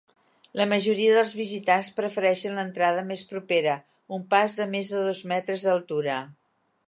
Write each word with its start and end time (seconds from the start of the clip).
La 0.59 0.65
majoria 0.69 1.11
dels 1.17 1.33
visitants 1.41 1.91
prefereixen 1.97 2.55
l'entrada 2.61 3.03
més 3.11 3.23
propera, 3.35 3.77
un 4.19 4.25
pas 4.33 4.57
de 4.61 4.69
més 4.75 4.93
de 4.95 5.05
dos 5.11 5.25
metres 5.35 5.69
d'altura. 5.69 6.17